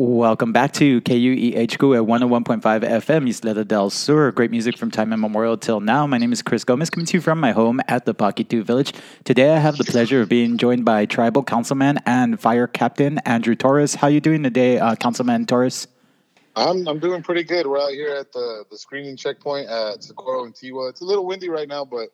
[0.00, 4.32] Welcome back to KUEHQ at 101.5 FM, Ysleta del Sur.
[4.32, 6.06] Great music from time immemorial till now.
[6.06, 8.94] My name is Chris Gomez, coming to you from my home at the Paquitu Village.
[9.24, 13.54] Today I have the pleasure of being joined by Tribal Councilman and Fire Captain Andrew
[13.54, 13.96] Torres.
[13.96, 15.86] How you doing today, uh, Councilman Torres?
[16.56, 17.66] I'm I'm doing pretty good.
[17.66, 20.88] We're out here at the the screening checkpoint at Socorro and Tiwa.
[20.88, 22.08] It's a little windy right now, but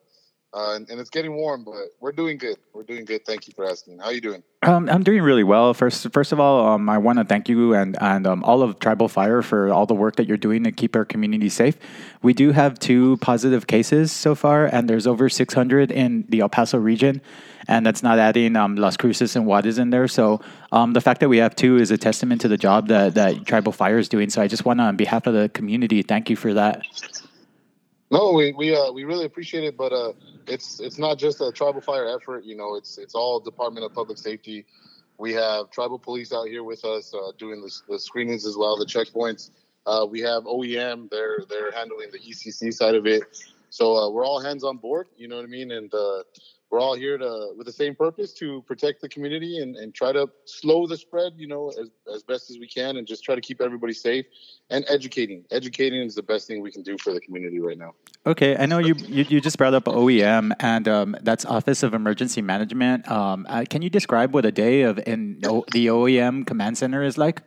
[0.57, 2.57] uh, and, and, it's getting warm, but we're doing good.
[2.73, 3.27] We're doing good.
[3.27, 3.99] Thank you for asking.
[3.99, 4.43] How are you doing?
[4.63, 5.75] Um, I'm doing really well.
[5.75, 8.79] First, first of all, um, I want to thank you and and um, all of
[8.79, 11.77] Tribal Fire for all the work that you're doing to keep our community safe.
[12.23, 16.49] We do have two positive cases so far, and there's over 600 in the El
[16.49, 17.21] Paso region,
[17.69, 20.09] and that's not adding um, Las Cruces and Juarez in there.
[20.09, 20.41] So
[20.73, 23.45] um, the fact that we have two is a testament to the job that that
[23.45, 24.31] Tribal Fire is doing.
[24.31, 26.83] So I just want to, on behalf of the community, thank you for that.
[28.11, 30.13] No, we we uh, we really appreciate it, but uh,
[30.47, 32.45] it's it's not just a tribal fire effort.
[32.45, 34.65] You know, it's it's all Department of Public Safety.
[35.19, 38.77] We have tribal police out here with us uh, doing the, the, screenings as well,
[38.77, 39.51] the checkpoints.
[39.87, 43.23] Uh, we have OEM; they're they're handling the ECC side of it.
[43.71, 45.09] So uh, we're all hands on board.
[45.17, 45.73] You know what I mean?
[45.73, 46.23] And uh,
[46.77, 50.13] we're all here to with the same purpose to protect the community and, and try
[50.13, 53.35] to slow the spread you know as, as best as we can and just try
[53.35, 54.27] to keep everybody safe
[54.69, 55.43] and educating.
[55.51, 57.95] Educating is the best thing we can do for the community right now.
[58.27, 61.95] Okay i know you you, you just brought up oem and um, that's office of
[61.95, 63.11] emergency management.
[63.11, 67.03] Um, uh, can you describe what a day of in o- the oem command center
[67.03, 67.41] is like?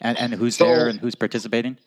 [0.00, 1.78] And, and who's so, there and who's participating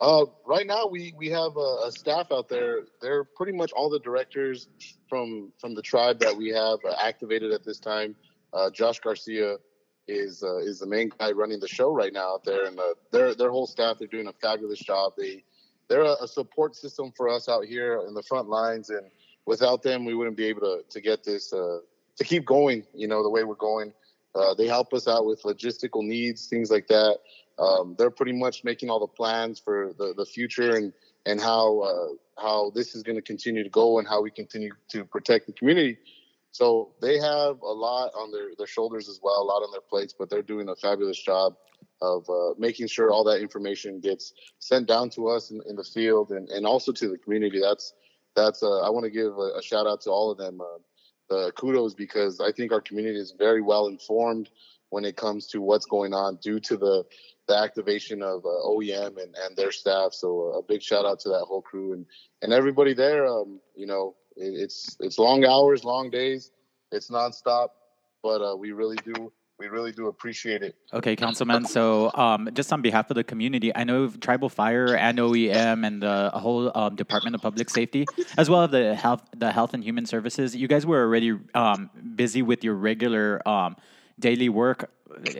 [0.00, 2.80] uh, right now, we we have a, a, staff out there.
[3.02, 4.68] They're pretty much all the directors
[5.08, 8.16] from from the tribe that we have uh, activated at this time.
[8.54, 9.56] Uh, Josh Garcia
[10.08, 12.94] is uh, is the main guy running the show right now out there, and uh,
[13.12, 15.12] their their whole staff they're doing a fabulous job.
[15.18, 15.44] They
[15.88, 19.06] they're a, a, support system for us out here in the front lines, and
[19.44, 21.80] without them, we wouldn't be able to to get this uh,
[22.16, 22.84] to keep going.
[22.94, 23.92] You know the way we're going.
[24.56, 27.18] they help us out with logistical needs, things like that
[27.60, 30.92] um, they're pretty much making all the plans for the, the future and
[31.26, 34.72] and how uh, how this is going to continue to go and how we continue
[34.88, 35.98] to protect the community.
[36.52, 39.82] So they have a lot on their, their shoulders as well, a lot on their
[39.82, 41.54] plates, but they're doing a fabulous job
[42.02, 45.84] of uh, making sure all that information gets sent down to us in, in, the
[45.84, 47.60] field and, and also to the community.
[47.60, 47.92] That's
[48.34, 50.60] that's uh, I want to give a, a, shout out to all of them.
[50.60, 50.78] Uh,
[51.28, 54.50] the kudos because I think our community is very well informed
[54.90, 57.04] when it comes to what's going on due to the
[57.48, 60.12] the activation of uh, OEM and, and their staff.
[60.12, 62.06] So uh, a big shout out to that whole crew and,
[62.42, 63.26] and everybody there.
[63.26, 66.52] Um, you know, it, it's it's long hours, long days,
[66.92, 67.68] it's nonstop,
[68.22, 70.74] but uh, we really do we really do appreciate it.
[70.92, 71.66] Okay, Councilman.
[71.66, 76.02] So, um, just on behalf of the community, I know Tribal Fire and OEM and
[76.02, 78.06] the whole um, Department of Public Safety,
[78.38, 80.56] as well as the health, the Health and Human Services.
[80.56, 83.76] You guys were already um, busy with your regular um,
[84.20, 84.90] daily work,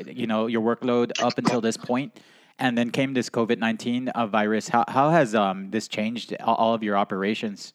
[0.07, 2.19] you know, your workload up until this point,
[2.59, 4.69] and then came this COVID nineteen uh, virus.
[4.69, 7.73] How how has um, this changed all of your operations?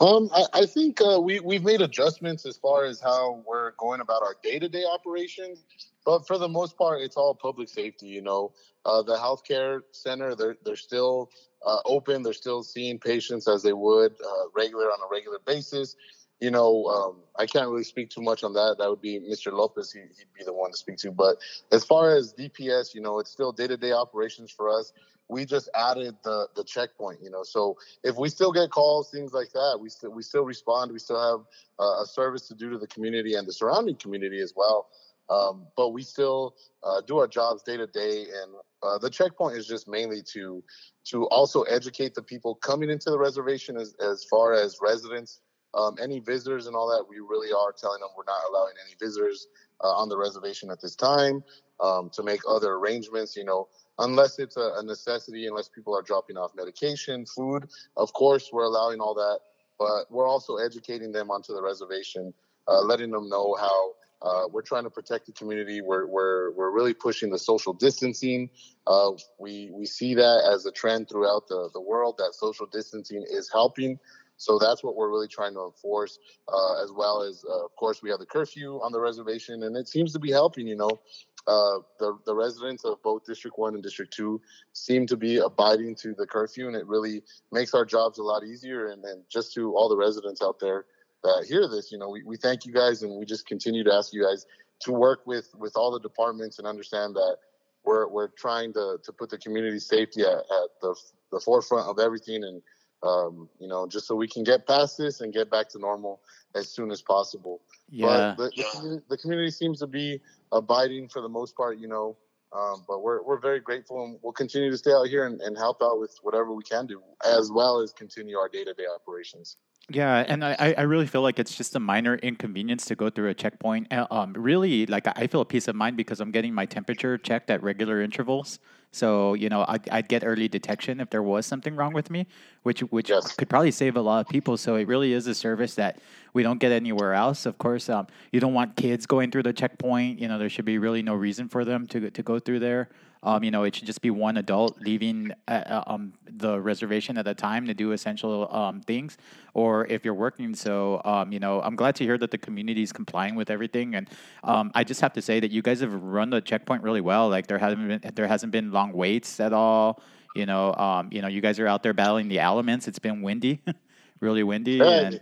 [0.00, 4.00] Um, I, I think uh, we we've made adjustments as far as how we're going
[4.00, 5.64] about our day to day operations,
[6.06, 8.06] but for the most part, it's all public safety.
[8.06, 8.52] You know,
[8.86, 11.30] uh, the healthcare center they're they're still
[11.66, 12.22] uh, open.
[12.22, 15.96] They're still seeing patients as they would uh, regular on a regular basis
[16.40, 18.76] you know, um, I can't really speak too much on that.
[18.78, 19.52] That would be Mr.
[19.52, 19.92] Lopez.
[19.92, 21.10] He, would be the one to speak to.
[21.10, 21.36] But
[21.70, 24.92] as far as DPS, you know, it's still day to day operations for us.
[25.28, 27.44] We just added the the checkpoint, you know.
[27.44, 30.92] So if we still get calls, things like that, we still we still respond.
[30.92, 31.46] We still have
[31.78, 34.88] uh, a service to do to the community and the surrounding community as well.
[35.28, 39.56] Um, but we still uh, do our jobs day to day, and uh, the checkpoint
[39.56, 40.64] is just mainly to
[41.04, 45.40] to also educate the people coming into the reservation as as far as residents
[45.74, 48.96] um, any visitors and all that, we really are telling them we're not allowing any
[48.98, 49.46] visitors
[49.82, 51.42] uh, on the reservation at this time
[51.80, 56.02] um, to make other arrangements, you know, unless it's a, a, necessity, unless people are
[56.02, 57.68] dropping off medication, food.
[57.96, 59.40] Of course, we're allowing all that,
[59.78, 62.34] but we're also educating them onto the reservation,
[62.68, 63.92] uh, letting them know how.
[64.22, 65.80] Uh, we're trying to protect the community.
[65.80, 68.50] We're, we're, we're really pushing the social distancing.
[68.86, 73.24] Uh, we, we see that as a trend throughout the, the world that social distancing
[73.30, 73.98] is helping
[74.40, 78.02] so that's what we're really trying to enforce, uh, as well as, uh, of course,
[78.02, 80.66] we have the curfew on the reservation, and it seems to be helping.
[80.66, 80.98] You know,
[81.46, 84.40] uh, the the residents of both District One and District Two
[84.72, 87.22] seem to be abiding to the curfew, and it really
[87.52, 88.88] makes our jobs a lot easier.
[88.88, 90.86] And then just to all the residents out there
[91.22, 93.92] that hear this, you know, we, we thank you guys, and we just continue to
[93.92, 94.46] ask you guys
[94.80, 97.36] to work with with all the departments and understand that
[97.84, 100.94] we're we're trying to to put the community safety at, at the
[101.30, 102.62] the forefront of everything and
[103.02, 106.20] um, you know, just so we can get past this and get back to normal
[106.54, 107.60] as soon as possible.
[107.88, 108.34] Yeah.
[108.36, 110.20] But the, the, the community seems to be
[110.52, 111.78] abiding for the most part.
[111.78, 112.16] You know,
[112.52, 115.56] Um, but we're we're very grateful, and we'll continue to stay out here and, and
[115.56, 118.86] help out with whatever we can do, as well as continue our day to day
[118.92, 119.56] operations.
[119.88, 123.30] Yeah, and I, I really feel like it's just a minor inconvenience to go through
[123.30, 123.92] a checkpoint.
[123.92, 127.18] Uh, Um, really, like I feel a peace of mind because I'm getting my temperature
[127.18, 128.58] checked at regular intervals.
[128.92, 132.26] So you know, I'd, I'd get early detection if there was something wrong with me,
[132.62, 133.34] which which Yes.
[133.36, 134.56] could probably save a lot of people.
[134.56, 135.98] So it really is a service that
[136.32, 137.46] we don't get anywhere else.
[137.46, 140.18] Of course, um, you don't want kids going through the checkpoint.
[140.18, 142.88] You know, there should be really no reason for them to to go through there.
[143.22, 147.18] Um, you know, it should just be one adult leaving uh, uh, um, the reservation
[147.18, 149.18] at a time to do essential um, things,
[149.52, 150.54] or if you're working.
[150.54, 153.94] So, um, you know, I'm glad to hear that the community is complying with everything,
[153.94, 154.08] and
[154.42, 157.28] um, I just have to say that you guys have run the checkpoint really well.
[157.28, 160.02] Like there hasn't been there hasn't been long waits at all.
[160.34, 162.86] You know, um, you know, you guys are out there battling the elements.
[162.88, 163.60] It's been windy,
[164.20, 165.20] really windy, and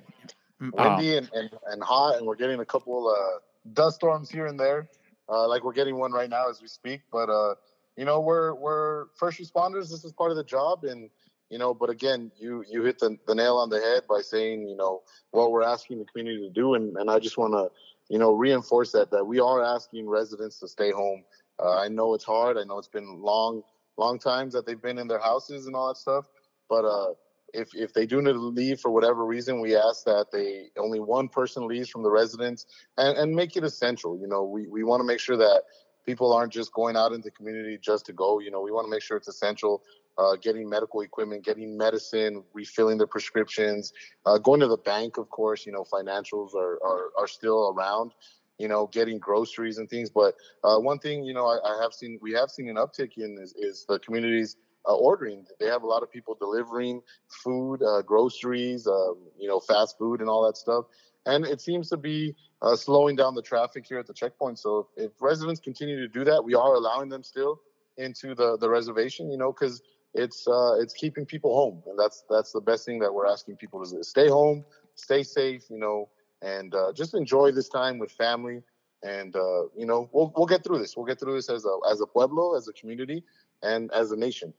[0.60, 3.38] mm, uh, windy and, and, and hot, and we're getting a couple uh,
[3.72, 4.88] dust storms here and there.
[5.30, 7.00] Uh, like we're getting one right now as we speak.
[7.10, 7.54] But uh,
[7.96, 9.90] you know, we're we're first responders.
[9.90, 11.08] This is part of the job, and
[11.48, 11.72] you know.
[11.72, 15.02] But again, you you hit the, the nail on the head by saying you know
[15.30, 17.70] what we're asking the community to do, and and I just want to
[18.12, 21.24] you know reinforce that that we are asking residents to stay home.
[21.62, 22.56] Uh, I know it's hard.
[22.56, 23.62] I know it's been long
[23.96, 26.26] long times that they've been in their houses and all that stuff,
[26.68, 27.14] but uh
[27.54, 31.00] if if they do need to leave for whatever reason, we ask that they only
[31.00, 32.66] one person leaves from the residence
[32.96, 34.18] and, and make it essential.
[34.18, 35.62] You know, we, we want to make sure that
[36.04, 38.40] people aren't just going out into the community just to go.
[38.40, 39.82] You know, we want to make sure it's essential.
[40.16, 43.92] Uh, getting medical equipment, getting medicine, refilling their prescriptions,
[44.26, 45.64] uh, going to the bank, of course.
[45.64, 48.12] You know, financials are are, are still around.
[48.58, 50.10] You know, getting groceries and things.
[50.10, 50.34] But
[50.64, 53.38] uh, one thing, you know, I, I have seen we have seen an uptick in
[53.40, 54.56] is, is the communities
[54.88, 55.44] uh, ordering.
[55.60, 60.20] They have a lot of people delivering food, uh, groceries, um, you know, fast food
[60.20, 60.86] and all that stuff.
[61.26, 64.58] And it seems to be uh, slowing down the traffic here at the checkpoint.
[64.58, 67.60] So if, if residents continue to do that, we are allowing them still
[67.96, 69.82] into the, the reservation, you know, because
[70.14, 73.56] it's uh, it's keeping people home, and that's that's the best thing that we're asking
[73.56, 74.02] people to do.
[74.02, 74.64] Stay home,
[74.94, 76.08] stay safe, you know,
[76.42, 78.62] and uh, just enjoy this time with family.
[79.02, 80.96] And uh, you know, we'll we'll get through this.
[80.96, 83.22] We'll get through this as a as a pueblo, as a community,
[83.62, 84.52] and as a nation.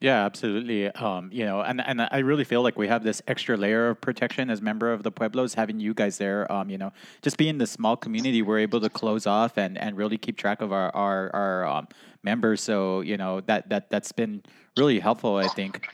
[0.00, 0.86] Yeah, absolutely.
[0.86, 4.00] Um, you know, and, and I really feel like we have this extra layer of
[4.00, 6.50] protection as member of the Pueblos, having you guys there.
[6.52, 9.96] Um, you know, just being the small community, we're able to close off and, and
[9.96, 11.88] really keep track of our our, our um,
[12.22, 12.62] members.
[12.62, 14.42] So you know that that that's been
[14.76, 15.36] really helpful.
[15.36, 15.84] I think.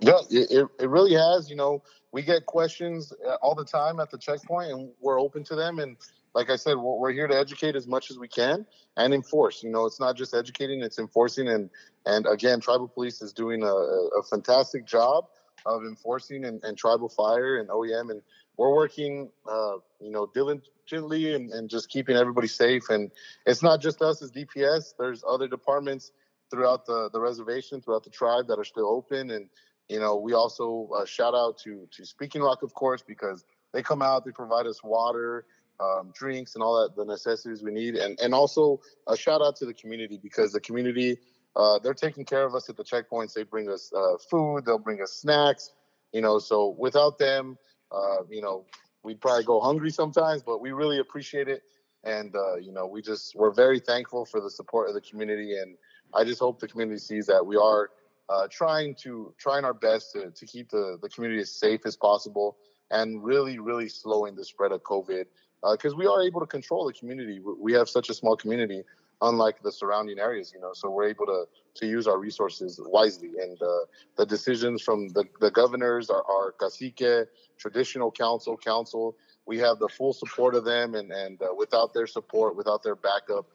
[0.00, 1.50] Yeah, it, it, really has.
[1.50, 1.82] You know,
[2.12, 5.78] we get questions uh, all the time at the checkpoint, and we're open to them.
[5.78, 5.96] And
[6.34, 8.64] like I said, we're, we're here to educate as much as we can
[8.96, 9.62] and enforce.
[9.62, 11.48] You know, it's not just educating; it's enforcing.
[11.48, 11.68] And
[12.06, 15.26] and again, tribal police is doing a, a fantastic job
[15.66, 18.22] of enforcing and, and tribal fire and OEM, and
[18.56, 22.88] we're working, uh, you know, diligently and, and just keeping everybody safe.
[22.88, 23.10] And
[23.46, 24.94] it's not just us as DPS.
[24.98, 26.12] There's other departments
[26.50, 29.30] throughout the, the reservation, throughout the tribe that are still open.
[29.30, 29.48] And,
[29.90, 33.82] you know, we also uh, shout out to, to Speaking Rock, of course, because they
[33.82, 35.46] come out, they provide us water,
[35.80, 37.96] um, drinks, and all that, the necessities we need.
[37.96, 41.18] And, and also a shout out to the community because the community,
[41.56, 43.34] uh, they're taking care of us at the checkpoints.
[43.34, 45.72] They bring us uh, food, they'll bring us snacks,
[46.12, 47.58] you know, so without them,
[47.90, 48.66] uh, you know,
[49.02, 51.64] we'd probably go hungry sometimes, but we really appreciate it.
[52.04, 55.58] And, uh, you know, we just, we're very thankful for the support of the community.
[55.58, 55.76] And
[56.14, 57.90] I just hope the community sees that we are
[58.30, 61.96] uh, trying to, trying our best to, to keep the, the community as safe as
[61.96, 62.56] possible
[62.90, 65.24] and really, really slowing the spread of COVID.
[65.72, 67.38] Because we are able to control the community.
[67.40, 68.82] We have such a small community,
[69.20, 71.44] unlike the surrounding areas, you know, so we're able to,
[71.74, 73.32] to use our resources wisely.
[73.38, 73.66] And uh,
[74.16, 79.88] the decisions from the, the governors, our, our cacique, traditional council, council, we have the
[79.88, 80.94] full support of them.
[80.94, 83.46] And, and uh, without their support, without their backup,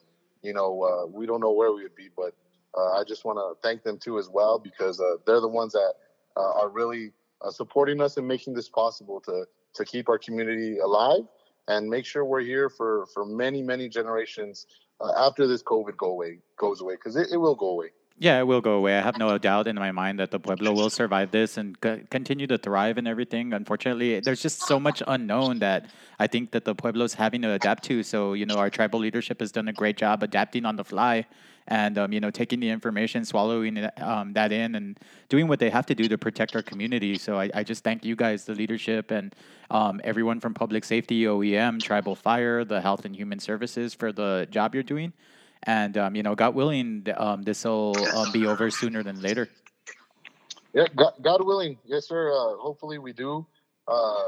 [0.44, 2.10] you know, uh, we don't know where we would be.
[2.16, 2.45] But uh,
[2.82, 5.94] I just want to thank them too as well, because uh, they're the ones that
[6.38, 10.80] uh, are really uh, supporting us and making this possible to, to keep our community
[10.80, 11.22] alive
[11.68, 14.68] and make sure we're here for, for many, many generations
[15.02, 17.88] uh, after this COVID go away goes away because it, it will go away.
[18.18, 18.98] Yeah, it will go away.
[18.98, 22.04] I have no doubt in my mind that the Pueblo will survive this and c-
[22.10, 23.52] continue to thrive and everything.
[23.52, 27.52] Unfortunately, there's just so much unknown that I think that the Pueblo is having to
[27.52, 28.04] adapt to.
[28.04, 31.26] So, you know, our tribal leadership has done a great job adapting on the fly
[31.68, 35.70] and, um, you know, taking the information, swallowing um, that in, and doing what they
[35.70, 37.18] have to do to protect our community.
[37.18, 39.34] So I, I just thank you guys, the leadership, and
[39.72, 44.48] um, everyone from public safety, OEM, tribal fire, the health and human services for the
[44.52, 45.14] job you're doing
[45.66, 49.50] and um, you know, God willing, um, this will um, be over sooner than later.
[50.74, 52.32] Yeah, God, God willing, yes, sir.
[52.32, 53.46] Uh, hopefully, we do.
[53.88, 54.24] Uh,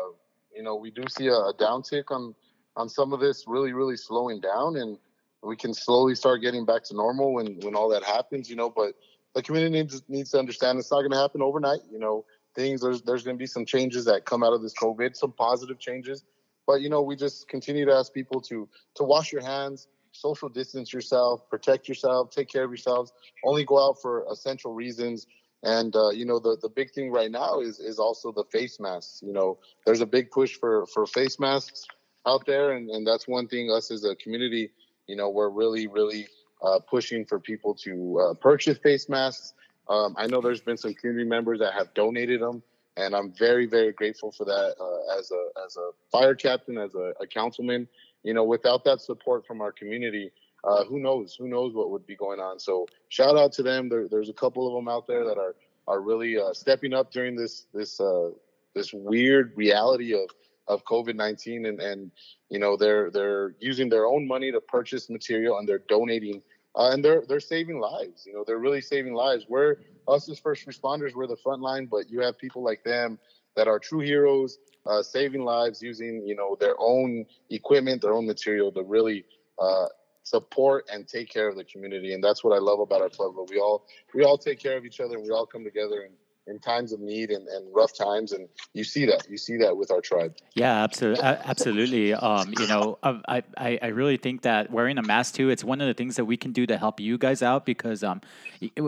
[0.56, 2.34] you know, we do see a, a downtick on
[2.75, 4.98] on some of this, really, really slowing down, and
[5.44, 8.50] we can slowly start getting back to normal when when all that happens.
[8.50, 8.96] You know, but
[9.36, 11.82] the community needs needs to understand it's not going to happen overnight.
[11.91, 12.25] You know,
[12.56, 15.32] things there's there's going to be some changes that come out of this COVID, some
[15.32, 16.24] positive changes.
[16.65, 20.50] But you know, we just continue to ask people to to wash your hands, social
[20.50, 23.13] distance yourself, protect yourself, take care of yourselves.
[23.46, 25.27] Only go out for essential reasons.
[25.63, 28.79] And uh, you know, the the big thing right now is is also the face
[28.79, 29.22] masks.
[29.24, 31.86] You know, there's a big push for for face masks
[32.25, 34.72] out there, and and that's one thing us as a community.
[35.08, 36.28] You know, we're really really
[36.62, 39.54] uh, pushing for people to uh, purchase face masks.
[39.90, 42.62] Um, I know there's been some community members that have donated them,
[42.98, 46.94] and I'm very very grateful for that uh, as a as a fire captain, as
[46.96, 47.88] a, a councilman.
[48.24, 50.32] You know, without that support from our community,
[50.64, 51.36] uh, who knows?
[51.36, 52.60] Who knows what would be going on?
[52.60, 53.90] So shout out to them.
[53.90, 55.56] There, there's a couple of them out there that are
[55.88, 58.32] are really uh, stepping up during this this uh,
[58.74, 60.30] this weird reality of
[60.68, 62.12] of COVID nineteen, and and
[62.50, 66.42] you know they're they're using their own money to purchase material and they're donating.
[66.76, 68.24] Uh, and they're they're saving lives.
[68.28, 69.46] You know, they're really saving lives.
[69.50, 73.18] We're us as first responders, we're the front line, but you have people like them
[73.56, 78.28] that are true heroes, uh, saving lives using you know their own equipment, their own
[78.28, 79.26] material to really
[79.60, 79.88] uh,
[80.24, 82.14] support and take care of the community.
[82.14, 83.34] And that's what I love about our club.
[83.36, 86.02] But we all we all take care of each other and we all come together
[86.02, 86.14] and
[86.48, 89.75] in times of need and, and rough times and you see that you see that
[89.75, 90.36] with our tribe.
[90.56, 92.13] Yeah absolutely absolutely.
[92.13, 95.82] Um, you know I, I, I really think that wearing a mask too it's one
[95.82, 98.22] of the things that we can do to help you guys out because um,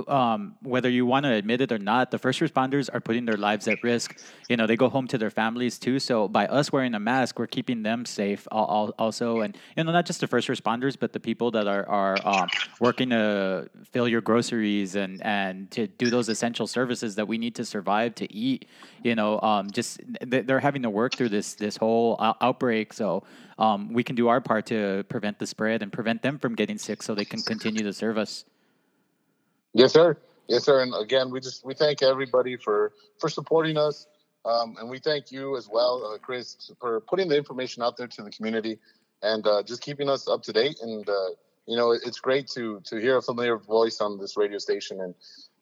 [0.07, 3.37] um, whether you want to admit it or not the first responders are putting their
[3.37, 4.17] lives at risk.
[4.49, 5.99] You know they go home to their families too.
[5.99, 9.41] So by us wearing a mask we're keeping them safe also.
[9.41, 12.49] And you know not just the first responders but the people that are, are um,
[12.79, 17.48] working to fill your groceries and and to do those essential services that we need
[17.49, 18.67] need to survive to eat.
[19.03, 22.93] You know, um, just they're having to work through this this whole outbreak.
[22.93, 23.23] So
[23.57, 26.77] um, we can do our part to prevent the spread and prevent them from getting
[26.77, 28.45] sick, so they can continue to serve us.
[29.73, 30.17] Yes, sir.
[30.47, 30.81] Yes, sir.
[30.81, 34.07] And again, we just we thank everybody for for supporting us,
[34.45, 38.07] um, and we thank you as well, uh, Chris, for putting the information out there
[38.07, 38.77] to the community
[39.21, 40.79] and uh, just keeping us up to date.
[40.81, 41.29] And uh,
[41.67, 45.13] you know, it's great to to hear a familiar voice on this radio station and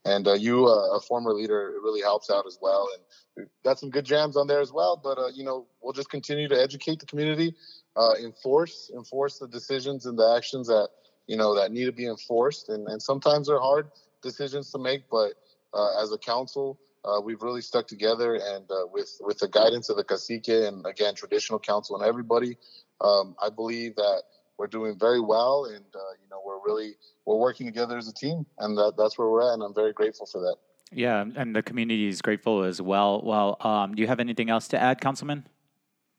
[0.07, 2.87] and uh, you, uh, a former leader, it really helps out as well.
[2.93, 3.03] And
[3.35, 4.99] we've got some good jams on there as well.
[5.01, 7.53] But uh, you know, we'll just continue to educate the community,
[7.97, 10.89] uh, enforce enforce the decisions and the actions that
[11.27, 12.69] you know that need to be enforced.
[12.69, 13.89] And and sometimes they're hard
[14.21, 15.33] decisions to make, but
[15.73, 16.79] uh, as a council.
[17.05, 21.15] Uh, we've really stuck together, and with with the guidance of the cacique and again
[21.15, 22.57] traditional council and everybody,
[22.99, 24.23] um, I believe that
[24.57, 25.85] we're doing very well, and
[26.21, 26.95] you know really
[27.25, 29.93] we're working together as a team, and that, that's where we're at, and I'm very
[29.93, 30.57] grateful for that.
[30.91, 33.21] Yeah, and the community is grateful as well.
[33.23, 35.47] Well, um, do you have anything else to add, Councilman?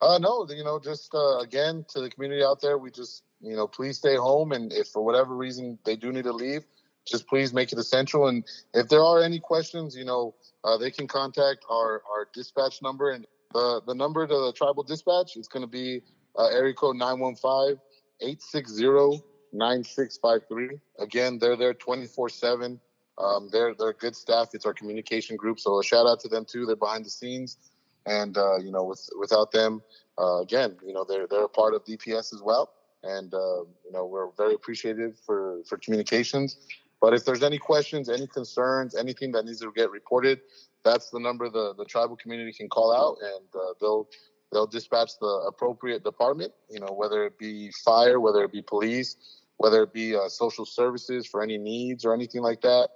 [0.01, 3.57] Uh, no, you know, just uh, again to the community out there, we just you
[3.57, 6.65] know please stay home, and if for whatever reason they do need to leave,
[7.07, 8.29] just please make it essential.
[8.29, 12.83] And if there are any questions, you know, uh, they can contact our our dispatch
[12.83, 16.03] number, and the the number to the tribal dispatch is going to be
[16.39, 17.79] uh, area code nine one five
[18.21, 20.79] 860 9653.
[20.99, 22.81] Again, they're there 24 7.
[23.19, 24.51] Um, they're they're good staff.
[24.55, 26.67] It's our communication group, so a shout out to them too.
[26.67, 27.59] They're behind the scenes,
[28.07, 29.83] and uh, you know, with without them,
[30.19, 33.93] uh, again, you know, they're they're a part of DPS as well, and uh, you
[33.93, 36.59] know, we're very appreciative for for communications.
[37.01, 40.41] But if there's any questions, any concerns, anything that needs to get reported,
[40.85, 44.09] that's the number the the tribal community can call out, and uh, they'll
[44.53, 49.17] they'll dispatch the appropriate department, you know, whether it be fire, whether it be police,
[49.59, 52.89] whether it be uh, social services for any needs or anything like that.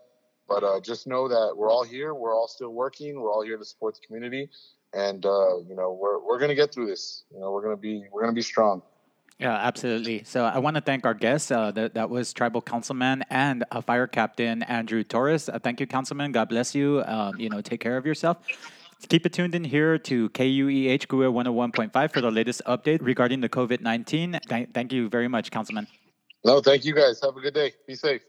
[0.48, 2.14] But uh, just know that we're all here.
[2.14, 3.20] We're all still working.
[3.20, 4.48] We're all here to support the community,
[4.92, 7.24] and uh, you know we're we're gonna get through this.
[7.32, 8.82] You know we're gonna be we're gonna be strong.
[9.38, 10.22] Yeah, absolutely.
[10.24, 11.50] So I want to thank our guests.
[11.50, 15.48] Uh, that, that was Tribal Councilman and uh, Fire Captain Andrew Torres.
[15.48, 16.30] Uh, thank you, Councilman.
[16.30, 17.02] God bless you.
[17.06, 18.36] Um, you know, take care of yourself.
[19.08, 23.48] Keep it tuned in here to KUEH GUA 101.5 for the latest update regarding the
[23.48, 24.38] COVID 19.
[24.48, 25.88] Th- thank you very much, Councilman.
[26.44, 27.20] No, thank you guys.
[27.22, 27.74] Have a good day.
[27.86, 28.22] Be safe.